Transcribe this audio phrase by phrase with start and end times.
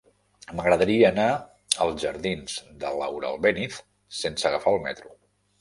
[0.59, 1.27] M'agradaria anar
[1.85, 3.81] als jardins de Laura Albéniz
[4.23, 5.17] sense agafar el metro.